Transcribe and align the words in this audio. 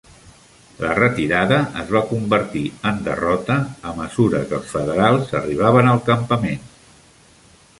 La 0.83 0.93
retirada 0.99 1.59
es 1.81 1.91
va 1.97 2.01
convertir 2.13 2.63
en 2.91 2.97
derrota 3.09 3.57
a 3.91 3.93
mesura 3.99 4.41
que 4.53 4.57
els 4.61 4.73
federals 4.75 5.33
arribaven 5.43 5.91
al 5.93 6.03
campament. 6.09 6.65